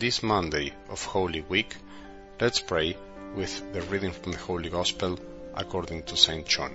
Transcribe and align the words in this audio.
this 0.00 0.22
Monday 0.22 0.72
of 0.88 1.04
Holy 1.04 1.42
Week, 1.42 1.76
let's 2.40 2.58
pray 2.58 2.96
with 3.36 3.70
the 3.74 3.82
reading 3.82 4.12
from 4.12 4.32
the 4.32 4.38
Holy 4.38 4.70
Gospel 4.70 5.18
according 5.52 6.04
to 6.04 6.16
St. 6.16 6.46
John. 6.46 6.72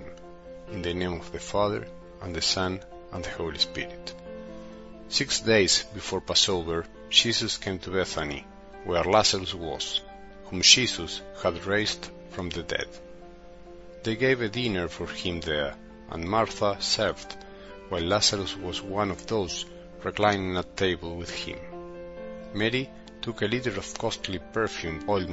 In 0.70 0.80
the 0.82 0.94
name 0.94 1.14
of 1.14 1.32
the 1.32 1.40
Father, 1.40 1.88
and 2.22 2.36
the 2.36 2.40
Son, 2.40 2.80
and 3.12 3.24
the 3.24 3.30
Holy 3.30 3.58
Spirit. 3.58 4.14
Six 5.08 5.40
days 5.40 5.82
before 5.92 6.20
Passover, 6.20 6.86
Jesus 7.10 7.58
came 7.58 7.80
to 7.80 7.90
Bethany, 7.90 8.46
where 8.84 9.02
Lazarus 9.02 9.54
was, 9.54 10.02
whom 10.44 10.62
Jesus 10.62 11.20
had 11.42 11.66
raised 11.66 12.08
from 12.30 12.50
the 12.50 12.62
dead. 12.62 12.86
They 14.04 14.14
gave 14.14 14.40
a 14.40 14.48
dinner 14.48 14.86
for 14.86 15.08
him 15.08 15.40
there, 15.40 15.74
and 16.10 16.30
Martha 16.30 16.76
served, 16.78 17.36
while 17.88 18.02
Lazarus 18.02 18.56
was 18.56 18.80
one 18.80 19.10
of 19.10 19.26
those 19.26 19.66
reclining 20.04 20.56
at 20.56 20.76
table 20.76 21.16
with 21.16 21.30
him. 21.30 21.58
Mary 22.54 22.88
took 23.26 23.42
a 23.42 23.46
liter 23.46 23.76
of 23.76 23.98
costly 23.98 24.38
perfume 24.52 25.04
oil 25.08 25.26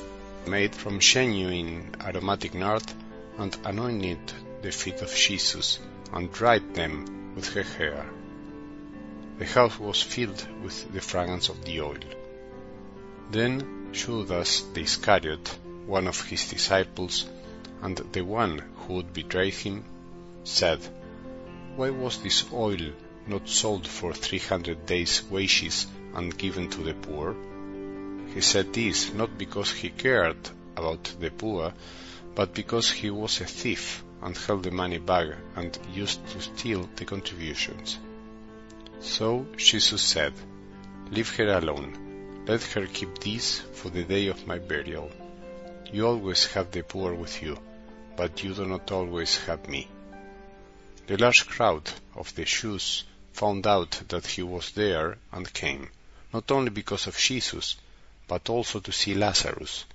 made 0.48 0.74
from 0.74 0.98
genuine 0.98 1.96
aromatic 2.04 2.56
nard 2.56 2.82
and 3.38 3.56
anointed 3.66 4.34
the 4.64 4.72
feet 4.72 5.00
of 5.04 5.14
Jesus 5.14 5.78
and 6.12 6.34
dried 6.34 6.74
them 6.74 7.36
with 7.36 7.54
her 7.54 7.62
hair. 7.62 8.04
The 9.38 9.46
house 9.46 9.80
was 9.80 10.02
filled 10.02 10.44
with 10.64 10.92
the 10.92 11.02
fragrance 11.02 11.50
of 11.50 11.64
the 11.66 11.82
oil. 11.82 12.04
Then 13.30 13.90
Judas 13.92 14.62
the 14.74 14.82
Iscariot, 14.82 15.56
one 15.86 16.08
of 16.08 16.20
his 16.20 16.50
disciples, 16.50 17.28
and 17.84 17.98
the 17.98 18.24
one 18.24 18.64
who 18.76 18.94
would 18.96 19.14
betray 19.14 19.52
him, 19.52 19.86
said, 20.44 20.80
Why 21.76 21.92
was 21.92 22.18
this 22.24 22.44
oil 22.52 22.92
not 23.28 23.48
sold 23.48 23.86
for 23.86 24.16
three 24.16 24.40
hundred 24.40 24.88
days' 24.88 25.22
wages 25.30 25.86
and 26.16 26.36
given 26.36 26.72
to 26.72 26.82
the 26.82 26.96
poor? 26.96 27.36
He 28.34 28.42
said 28.42 28.74
this 28.74 29.14
not 29.14 29.38
because 29.38 29.72
he 29.72 29.90
cared 29.90 30.38
about 30.76 31.04
the 31.20 31.30
poor, 31.32 31.74
but 32.36 32.54
because 32.54 32.90
he 32.92 33.10
was 33.10 33.42
a 33.42 33.46
thief 33.46 34.04
and 34.22 34.38
held 34.38 34.64
the 34.64 34.72
money 34.72 34.98
back 34.98 35.28
and 35.56 35.78
used 35.92 36.26
to 36.28 36.42
steal 36.42 36.90
the 36.96 37.06
contributions. 37.06 38.00
So 39.02 39.46
Jesus 39.58 40.02
said, 40.02 40.34
Leave 41.12 41.36
her 41.36 41.58
alone. 41.58 42.46
Let 42.48 42.64
her 42.64 42.88
keep 42.88 43.20
this 43.20 43.60
for 43.60 43.90
the 43.90 44.04
day 44.04 44.28
of 44.28 44.48
my 44.48 44.60
burial. 44.60 45.12
You 45.92 46.08
always 46.08 46.46
have 46.54 46.72
the 46.72 46.84
poor 46.84 47.14
with 47.14 47.44
you, 47.44 47.58
but 48.16 48.44
you 48.44 48.54
do 48.54 48.66
not 48.66 48.92
always 48.92 49.38
have 49.46 49.70
me. 49.70 49.88
The 51.06 51.18
large 51.18 51.46
crowd 51.48 51.90
of 52.16 52.34
the 52.34 52.46
Jews 52.46 53.04
found 53.34 53.68
out 53.68 54.02
that 54.08 54.26
he 54.26 54.42
was 54.42 54.72
there 54.72 55.18
and 55.32 55.54
came, 55.54 55.90
not 56.34 56.50
only 56.50 56.70
because 56.70 57.08
of 57.08 57.18
Jesus, 57.18 57.76
but 58.28 58.50
also 58.50 58.80
to 58.80 58.92
see 58.92 59.14
Lazarus, 59.14 59.86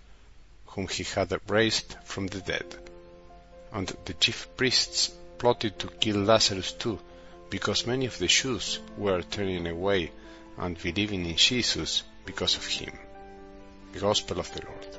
whom 0.66 0.88
he 0.88 1.04
had 1.04 1.32
raised 1.48 1.96
from 2.04 2.26
the 2.26 2.40
dead. 2.40 2.66
And 3.72 3.88
the 4.04 4.14
chief 4.14 4.48
priests 4.56 5.10
plotted 5.38 5.78
to 5.78 5.88
kill 5.88 6.18
Lazarus 6.18 6.72
too, 6.72 6.98
because 7.50 7.86
many 7.86 8.06
of 8.06 8.18
the 8.18 8.26
Jews 8.26 8.78
were 8.96 9.22
turning 9.22 9.66
away 9.66 10.10
and 10.56 10.80
believing 10.80 11.24
in 11.26 11.36
Jesus 11.36 12.02
because 12.24 12.56
of 12.56 12.66
him. 12.66 12.92
The 13.92 14.00
Gospel 14.00 14.38
of 14.40 14.52
the 14.52 14.62
Lord. 14.66 14.98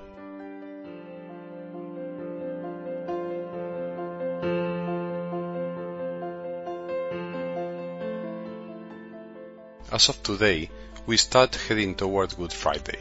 As 9.92 10.08
of 10.08 10.22
today, 10.22 10.70
we 11.08 11.18
start 11.18 11.56
heading 11.56 11.96
toward 11.96 12.36
Good 12.38 12.54
Friday, 12.54 13.00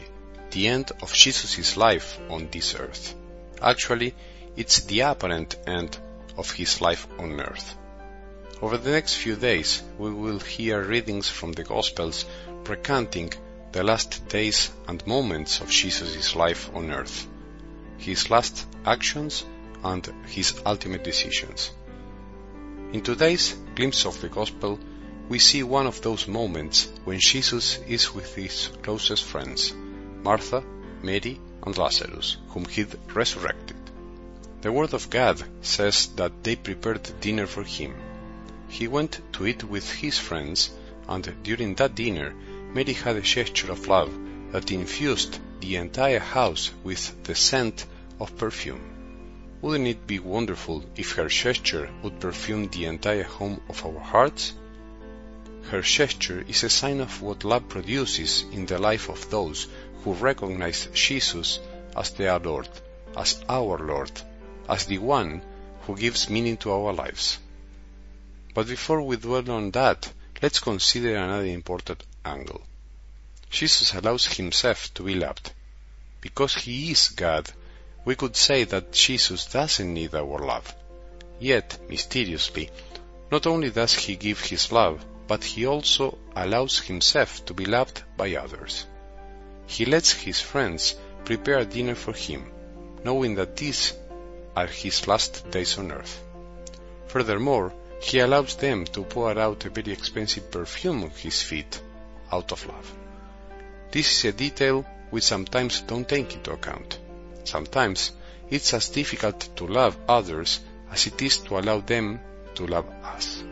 the 0.51 0.67
end 0.67 0.91
of 1.01 1.13
Jesus' 1.13 1.77
life 1.77 2.19
on 2.29 2.49
this 2.51 2.75
earth. 2.75 3.15
Actually, 3.61 4.15
it's 4.55 4.81
the 4.85 5.01
apparent 5.01 5.55
end 5.67 5.97
of 6.37 6.51
his 6.51 6.81
life 6.81 7.07
on 7.17 7.39
earth. 7.39 7.77
Over 8.61 8.77
the 8.77 8.91
next 8.91 9.15
few 9.15 9.35
days, 9.35 9.81
we 9.97 10.11
will 10.11 10.39
hear 10.39 10.83
readings 10.83 11.29
from 11.29 11.53
the 11.53 11.63
Gospels 11.63 12.25
recounting 12.65 13.33
the 13.71 13.83
last 13.83 14.27
days 14.27 14.71
and 14.87 15.05
moments 15.07 15.61
of 15.61 15.69
Jesus' 15.69 16.35
life 16.35 16.69
on 16.73 16.91
earth, 16.91 17.27
his 17.97 18.29
last 18.29 18.65
actions 18.85 19.45
and 19.83 20.05
his 20.27 20.59
ultimate 20.65 21.03
decisions. 21.03 21.71
In 22.91 23.01
today's 23.01 23.53
glimpse 23.75 24.05
of 24.05 24.19
the 24.19 24.29
Gospel, 24.29 24.79
we 25.29 25.39
see 25.39 25.61
one 25.61 25.85
of 25.85 26.01
those 26.01 26.27
moments 26.27 26.89
when 27.05 27.19
Jesus 27.19 27.77
is 27.87 28.13
with 28.13 28.33
his 28.35 28.71
closest 28.81 29.23
friends, 29.23 29.73
Martha, 30.23 30.63
Mary, 31.01 31.39
and 31.65 31.77
Lazarus, 31.77 32.37
whom 32.49 32.65
he'd 32.65 32.97
resurrected. 33.13 33.77
The 34.61 34.71
Word 34.71 34.93
of 34.93 35.09
God 35.09 35.41
says 35.61 36.07
that 36.17 36.43
they 36.43 36.55
prepared 36.55 37.09
dinner 37.21 37.47
for 37.47 37.63
him. 37.63 37.95
He 38.67 38.87
went 38.87 39.21
to 39.33 39.47
eat 39.47 39.63
with 39.63 39.89
his 39.91 40.17
friends, 40.17 40.71
and 41.07 41.33
during 41.43 41.75
that 41.75 41.95
dinner, 41.95 42.33
Mary 42.73 42.93
had 42.93 43.15
a 43.15 43.21
gesture 43.21 43.71
of 43.71 43.87
love 43.87 44.11
that 44.51 44.71
infused 44.71 45.39
the 45.61 45.77
entire 45.77 46.19
house 46.19 46.71
with 46.83 47.23
the 47.23 47.35
scent 47.35 47.85
of 48.19 48.37
perfume. 48.37 48.81
Wouldn't 49.61 49.87
it 49.87 50.07
be 50.07 50.19
wonderful 50.19 50.85
if 50.95 51.13
her 51.13 51.29
gesture 51.29 51.89
would 52.01 52.19
perfume 52.19 52.67
the 52.67 52.85
entire 52.85 53.23
home 53.23 53.61
of 53.69 53.85
our 53.85 53.99
hearts? 53.99 54.53
Her 55.69 55.81
gesture 55.81 56.43
is 56.47 56.63
a 56.63 56.69
sign 56.69 56.99
of 56.99 57.21
what 57.21 57.43
love 57.43 57.69
produces 57.69 58.43
in 58.51 58.65
the 58.65 58.79
life 58.79 59.09
of 59.09 59.29
those 59.29 59.67
who 60.03 60.13
recognize 60.13 60.87
Jesus 60.93 61.59
as 61.95 62.11
their 62.11 62.39
Lord, 62.39 62.69
as 63.17 63.43
our 63.49 63.77
Lord, 63.77 64.11
as 64.67 64.85
the 64.85 64.97
one 64.99 65.41
who 65.83 65.97
gives 65.97 66.29
meaning 66.29 66.57
to 66.57 66.71
our 66.71 66.93
lives. 66.93 67.39
But 68.53 68.67
before 68.67 69.01
we 69.01 69.17
dwell 69.17 69.49
on 69.51 69.71
that, 69.71 70.11
let's 70.41 70.59
consider 70.59 71.15
another 71.15 71.45
important 71.45 72.03
angle. 72.25 72.61
Jesus 73.49 73.93
allows 73.93 74.25
himself 74.25 74.93
to 74.93 75.03
be 75.03 75.15
loved. 75.15 75.51
Because 76.21 76.55
he 76.55 76.91
is 76.91 77.09
God, 77.09 77.49
we 78.05 78.15
could 78.15 78.35
say 78.35 78.63
that 78.65 78.91
Jesus 78.91 79.45
doesn't 79.45 79.93
need 79.93 80.13
our 80.13 80.39
love. 80.39 80.73
Yet, 81.39 81.79
mysteriously, 81.89 82.69
not 83.31 83.47
only 83.47 83.69
does 83.69 83.93
he 83.93 84.15
give 84.15 84.41
his 84.41 84.71
love, 84.71 85.03
but 85.27 85.43
he 85.43 85.65
also 85.65 86.17
allows 86.35 86.79
himself 86.79 87.45
to 87.45 87.53
be 87.53 87.65
loved 87.65 88.03
by 88.17 88.35
others. 88.35 88.85
He 89.69 89.85
lets 89.85 90.11
his 90.11 90.41
friends 90.41 90.95
prepare 91.25 91.63
dinner 91.63 91.93
for 91.93 92.11
him, 92.11 92.51
knowing 93.03 93.35
that 93.35 93.55
these 93.55 93.93
are 94.55 94.65
his 94.65 95.07
last 95.07 95.51
days 95.51 95.77
on 95.77 95.91
earth. 95.91 96.19
Furthermore, 97.05 97.71
he 98.01 98.17
allows 98.17 98.55
them 98.55 98.85
to 98.85 99.03
pour 99.03 99.37
out 99.37 99.65
a 99.65 99.69
very 99.69 99.91
expensive 99.91 100.49
perfume 100.49 101.03
on 101.03 101.11
his 101.11 101.43
feet 101.43 101.79
out 102.31 102.51
of 102.51 102.65
love. 102.65 102.91
This 103.91 104.11
is 104.11 104.25
a 104.25 104.35
detail 104.35 104.85
we 105.11 105.21
sometimes 105.21 105.81
don't 105.81 106.09
take 106.09 106.33
into 106.33 106.51
account. 106.51 106.97
Sometimes 107.43 108.11
it's 108.49 108.73
as 108.73 108.89
difficult 108.89 109.55
to 109.57 109.67
love 109.67 109.95
others 110.07 110.61
as 110.91 111.05
it 111.05 111.21
is 111.21 111.37
to 111.37 111.59
allow 111.59 111.79
them 111.79 112.19
to 112.55 112.65
love 112.65 112.89
us. 113.03 113.43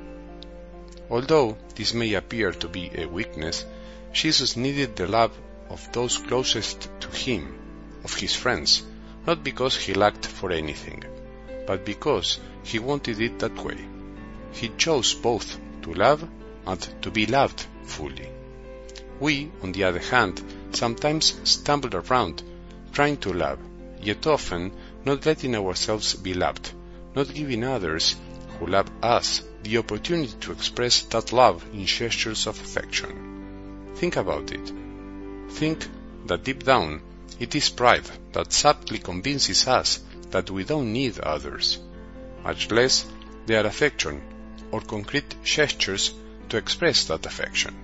Although 1.11 1.57
this 1.75 1.93
may 1.93 2.15
appear 2.15 2.53
to 2.53 2.67
be 2.67 2.89
a 2.95 3.05
weakness, 3.05 3.65
Jesus 4.11 4.57
needed 4.57 4.95
the 4.95 5.05
love 5.05 5.31
of 5.69 5.91
those 5.91 6.17
closest 6.17 6.89
to 6.99 7.09
him, 7.09 7.57
of 8.03 8.13
his 8.15 8.35
friends, 8.35 8.83
not 9.25 9.43
because 9.43 9.75
he 9.75 9.93
lacked 9.93 10.25
for 10.25 10.51
anything, 10.51 11.03
but 11.65 11.85
because 11.85 12.39
he 12.63 12.79
wanted 12.79 13.19
it 13.19 13.39
that 13.39 13.57
way. 13.63 13.77
He 14.51 14.69
chose 14.77 15.13
both 15.13 15.57
to 15.81 15.93
love 15.93 16.27
and 16.65 16.79
to 17.01 17.11
be 17.11 17.25
loved 17.25 17.65
fully. 17.83 18.29
We, 19.19 19.51
on 19.63 19.71
the 19.71 19.83
other 19.85 19.99
hand, 19.99 20.41
sometimes 20.71 21.39
stumble 21.43 21.95
around 21.95 22.43
trying 22.93 23.17
to 23.17 23.33
love, 23.33 23.59
yet 24.01 24.25
often 24.27 24.71
not 25.05 25.25
letting 25.25 25.55
ourselves 25.55 26.13
be 26.13 26.33
loved, 26.33 26.71
not 27.15 27.33
giving 27.33 27.63
others 27.63 28.15
who 28.59 28.67
love 28.67 28.89
us 29.01 29.43
the 29.63 29.77
opportunity 29.77 30.33
to 30.41 30.51
express 30.51 31.01
that 31.03 31.31
love 31.31 31.65
in 31.73 31.85
gestures 31.85 32.47
of 32.47 32.59
affection. 32.59 33.93
Think 33.95 34.15
about 34.15 34.51
it. 34.51 34.86
Think 35.49 35.87
that 36.25 36.43
deep 36.43 36.63
down 36.63 37.01
it 37.39 37.53
is 37.55 37.69
pride 37.69 38.09
that 38.33 38.51
subtly 38.51 38.97
convinces 38.97 39.67
us 39.67 39.99
that 40.31 40.49
we 40.49 40.63
don't 40.63 40.91
need 40.91 41.19
others, 41.19 41.79
much 42.43 42.71
less 42.71 43.05
their 43.45 43.65
affection 43.65 44.21
or 44.71 44.81
concrete 44.81 45.35
gestures 45.43 46.13
to 46.49 46.57
express 46.57 47.05
that 47.05 47.25
affection. 47.25 47.75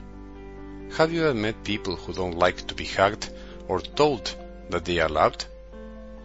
Have 0.97 1.11
you 1.11 1.23
ever 1.23 1.33
met 1.33 1.63
people 1.63 1.95
who 1.95 2.13
don't 2.13 2.37
like 2.37 2.67
to 2.67 2.75
be 2.75 2.85
hugged 2.85 3.29
or 3.67 3.79
told 3.79 4.35
that 4.69 4.85
they 4.85 4.99
are 4.99 5.09
loved? 5.09 5.45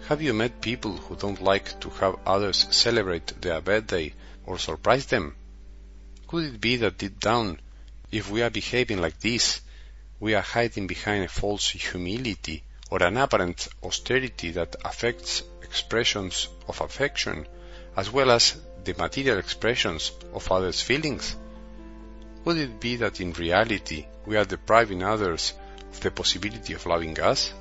Have 0.09 0.23
you 0.23 0.33
met 0.33 0.61
people 0.61 0.97
who 0.97 1.17
don't 1.17 1.43
like 1.43 1.81
to 1.81 1.91
have 1.91 2.17
others 2.27 2.67
celebrate 2.71 3.41
their 3.41 3.61
birthday 3.61 4.15
or 4.47 4.59
surprise 4.59 5.07
them? 5.07 5.37
Could 6.27 6.45
it 6.45 6.61
be 6.61 6.77
that 6.77 6.99
deep 6.99 7.21
down, 7.21 7.61
if 8.11 8.31
we 8.31 8.43
are 8.43 8.51
behaving 8.51 9.01
like 9.01 9.21
this, 9.21 9.61
we 10.21 10.35
are 10.35 10.43
hiding 10.43 10.87
behind 10.87 11.25
a 11.25 11.29
false 11.29 11.71
humility 11.71 12.63
or 12.91 13.03
an 13.03 13.17
apparent 13.17 13.69
austerity 13.83 14.51
that 14.51 14.75
affects 14.85 15.43
expressions 15.63 16.49
of 16.69 16.81
affection 16.81 17.47
as 17.97 18.11
well 18.11 18.31
as 18.31 18.57
the 18.85 18.95
material 18.95 19.39
expressions 19.39 20.13
of 20.33 20.51
others' 20.51 20.81
feelings? 20.81 21.37
Would 22.45 22.57
it 22.57 22.81
be 22.81 22.97
that 22.97 23.21
in 23.21 23.33
reality 23.33 24.07
we 24.25 24.37
are 24.37 24.45
depriving 24.45 25.03
others 25.03 25.53
of 25.91 26.01
the 26.01 26.11
possibility 26.11 26.73
of 26.75 26.87
loving 26.87 27.19
us? 27.21 27.53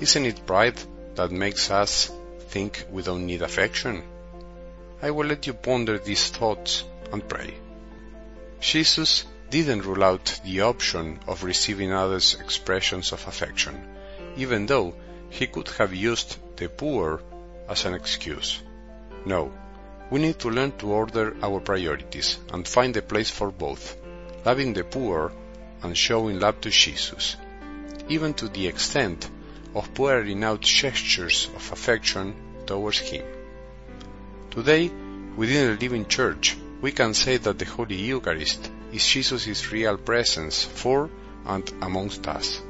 Isn't 0.00 0.26
it 0.26 0.46
pride 0.46 0.80
that 1.14 1.30
makes 1.30 1.70
us 1.70 2.10
think 2.48 2.84
we 2.90 3.02
don't 3.02 3.26
need 3.26 3.42
affection? 3.42 4.02
I 5.02 5.10
will 5.10 5.26
let 5.26 5.46
you 5.46 5.54
ponder 5.54 5.98
these 5.98 6.28
thoughts 6.30 6.84
and 7.12 7.26
pray. 7.26 7.54
Jesus 8.60 9.24
didn't 9.50 9.84
rule 9.84 10.02
out 10.02 10.40
the 10.44 10.60
option 10.62 11.20
of 11.26 11.44
receiving 11.44 11.92
others' 11.92 12.36
expressions 12.40 13.12
of 13.12 13.26
affection, 13.28 13.80
even 14.36 14.66
though 14.66 14.94
he 15.30 15.46
could 15.46 15.68
have 15.78 15.94
used 15.94 16.36
the 16.56 16.68
poor 16.68 17.22
as 17.68 17.84
an 17.84 17.94
excuse. 17.94 18.62
No, 19.24 19.52
we 20.10 20.20
need 20.20 20.38
to 20.40 20.50
learn 20.50 20.72
to 20.78 20.92
order 20.92 21.36
our 21.42 21.60
priorities 21.60 22.38
and 22.52 22.66
find 22.66 22.96
a 22.96 23.02
place 23.02 23.30
for 23.30 23.50
both, 23.50 23.96
loving 24.44 24.72
the 24.72 24.84
poor 24.84 25.32
and 25.82 25.96
showing 25.96 26.38
love 26.40 26.60
to 26.60 26.70
Jesus, 26.70 27.36
even 28.08 28.34
to 28.34 28.48
the 28.48 28.66
extent 28.66 29.28
of 29.74 29.92
pouring 29.94 30.42
out 30.44 30.60
gestures 30.60 31.48
of 31.54 31.72
affection 31.72 32.34
towards 32.66 32.98
Him. 32.98 33.24
Today, 34.50 34.90
within 35.36 35.70
the 35.70 35.80
living 35.80 36.06
church, 36.06 36.56
we 36.80 36.92
can 36.92 37.14
say 37.14 37.36
that 37.36 37.58
the 37.58 37.64
Holy 37.64 37.96
Eucharist 37.96 38.70
is 38.92 39.06
Jesus' 39.06 39.72
real 39.72 39.96
presence 39.96 40.64
for 40.64 41.10
and 41.44 41.70
amongst 41.82 42.26
us. 42.26 42.60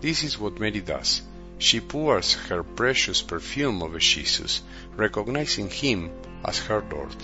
This 0.00 0.22
is 0.22 0.38
what 0.38 0.60
Mary 0.60 0.80
does. 0.80 1.22
She 1.58 1.80
pours 1.80 2.34
her 2.34 2.62
precious 2.62 3.22
perfume 3.22 3.82
over 3.82 3.98
Jesus, 3.98 4.62
recognizing 4.96 5.70
him 5.70 6.10
as 6.44 6.58
her 6.58 6.84
Lord. 6.90 7.16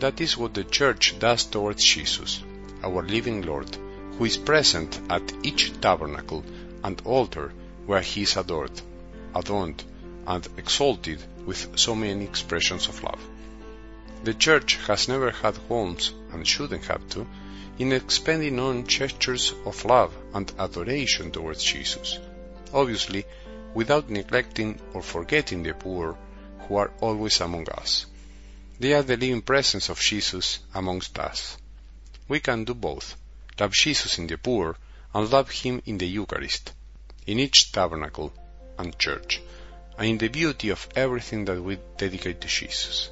That 0.00 0.20
is 0.20 0.36
what 0.36 0.54
the 0.54 0.64
Church 0.64 1.18
does 1.18 1.44
towards 1.44 1.82
Jesus, 1.82 2.42
our 2.82 3.02
living 3.02 3.42
Lord, 3.42 3.74
who 4.18 4.24
is 4.24 4.36
present 4.36 5.00
at 5.08 5.32
each 5.42 5.80
tabernacle 5.80 6.44
and 6.82 7.00
altar 7.04 7.52
where 7.86 8.02
he 8.02 8.22
is 8.22 8.36
adored, 8.36 8.80
adorned, 9.34 9.82
and 10.26 10.46
exalted 10.56 11.22
with 11.46 11.78
so 11.78 11.94
many 11.94 12.24
expressions 12.24 12.88
of 12.88 13.02
love. 13.02 13.28
The 14.24 14.32
Church 14.32 14.76
has 14.86 15.06
never 15.06 15.30
had 15.30 15.54
homes, 15.68 16.10
and 16.32 16.48
shouldn't 16.48 16.86
have 16.86 17.06
to, 17.10 17.26
in 17.78 17.92
expending 17.92 18.58
on 18.58 18.86
gestures 18.86 19.52
of 19.66 19.84
love 19.84 20.16
and 20.32 20.50
adoration 20.58 21.30
towards 21.30 21.62
Jesus, 21.62 22.18
obviously 22.72 23.26
without 23.74 24.08
neglecting 24.08 24.80
or 24.94 25.02
forgetting 25.02 25.62
the 25.62 25.74
poor 25.74 26.16
who 26.60 26.76
are 26.76 26.90
always 27.02 27.38
among 27.42 27.68
us. 27.68 28.06
They 28.80 28.94
are 28.94 29.02
the 29.02 29.18
living 29.18 29.42
presence 29.42 29.90
of 29.90 30.00
Jesus 30.00 30.60
amongst 30.72 31.18
us. 31.18 31.58
We 32.26 32.40
can 32.40 32.64
do 32.64 32.72
both, 32.72 33.16
love 33.60 33.72
Jesus 33.72 34.18
in 34.18 34.26
the 34.26 34.38
poor 34.38 34.78
and 35.12 35.30
love 35.30 35.50
Him 35.50 35.82
in 35.84 35.98
the 35.98 36.06
Eucharist, 36.06 36.72
in 37.26 37.38
each 37.38 37.72
tabernacle 37.72 38.32
and 38.78 38.98
church, 38.98 39.42
and 39.98 40.08
in 40.08 40.16
the 40.16 40.28
beauty 40.28 40.70
of 40.70 40.88
everything 40.96 41.44
that 41.44 41.62
we 41.62 41.78
dedicate 41.98 42.40
to 42.40 42.48
Jesus. 42.48 43.10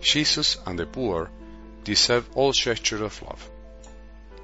Jesus 0.00 0.56
and 0.66 0.78
the 0.78 0.86
poor 0.86 1.30
deserve 1.84 2.28
all 2.34 2.52
gestures 2.52 3.00
of 3.00 3.22
love. 3.22 3.50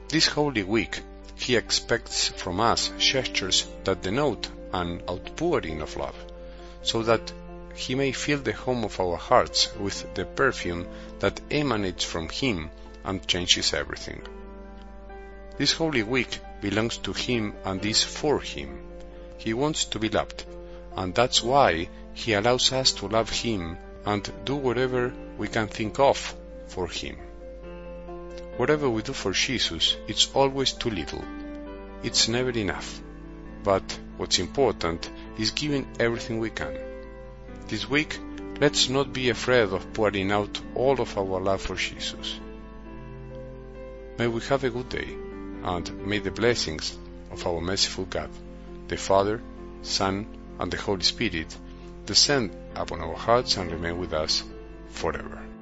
This 0.09 0.27
Holy 0.27 0.63
Week, 0.63 1.01
He 1.35 1.57
expects 1.57 2.29
from 2.29 2.61
us 2.61 2.93
gestures 2.99 3.67
that 3.85 4.03
denote 4.03 4.49
an 4.73 5.03
outpouring 5.09 5.83
of 5.83 5.97
love, 5.97 6.17
so 6.83 7.03
that 7.03 7.33
He 7.75 7.95
may 7.95 8.13
fill 8.13 8.39
the 8.39 8.53
home 8.53 8.85
of 8.85 9.01
our 9.01 9.17
hearts 9.17 9.75
with 9.77 10.15
the 10.15 10.25
perfume 10.25 10.87
that 11.21 11.41
emanates 11.51 12.05
from 12.05 12.29
Him 12.29 12.71
and 13.05 13.27
changes 13.27 13.75
everything. 13.75 14.23
This 15.59 15.73
Holy 15.73 16.03
Week 16.03 16.39
belongs 16.61 16.99
to 16.99 17.13
Him 17.13 17.55
and 17.65 17.85
is 17.85 18.03
for 18.03 18.41
Him. 18.41 18.81
He 19.39 19.55
wants 19.55 19.85
to 19.87 19.99
be 19.99 20.09
loved, 20.09 20.45
and 20.97 21.15
that's 21.15 21.43
why 21.43 21.89
He 22.15 22.33
allows 22.33 22.73
us 22.73 22.93
to 22.93 23.09
love 23.09 23.31
Him 23.31 23.77
and 24.07 24.31
do 24.45 24.55
whatever 24.57 25.13
we 25.39 25.49
can 25.49 25.67
think 25.67 25.99
of 25.99 26.35
for 26.69 26.89
Him. 26.89 27.17
Whatever 28.57 28.89
we 28.89 29.03
do 29.03 29.13
for 29.13 29.33
Jesus, 29.33 29.97
it's 30.07 30.31
always 30.35 30.73
too 30.73 30.91
little. 30.91 31.25
It's 32.03 32.29
never 32.29 32.51
enough. 32.51 33.01
But 33.65 33.99
what's 34.17 34.39
important 34.39 35.11
is 35.39 35.51
giving 35.51 35.87
everything 35.99 36.39
we 36.39 36.51
can. 36.51 36.77
This 37.67 37.89
week, 37.89 38.19
let's 38.61 38.89
not 38.89 39.13
be 39.13 39.31
afraid 39.31 39.71
of 39.71 39.93
pouring 39.93 40.31
out 40.31 40.61
all 40.75 41.01
of 41.01 41.19
our 41.19 41.41
love 41.41 41.63
for 41.63 41.75
Jesus. 41.75 42.39
May 44.19 44.29
we 44.29 44.41
have 44.43 44.63
a 44.63 44.71
good 44.71 44.89
day, 44.89 45.17
and 45.65 46.07
may 46.07 46.21
the 46.21 46.31
blessings 46.31 46.97
of 47.33 47.45
our 47.47 47.61
merciful 47.61 48.05
God, 48.05 48.31
the 48.87 48.97
Father, 48.97 49.41
Son, 49.83 50.27
and 50.61 50.71
the 50.71 50.77
Holy 50.77 51.03
Spirit 51.03 51.57
descend 52.07 52.55
upon 52.77 53.01
our 53.01 53.17
hearts 53.17 53.57
and 53.57 53.73
remain 53.73 53.99
with 53.99 54.13
us 54.13 54.45
forever. 54.95 55.54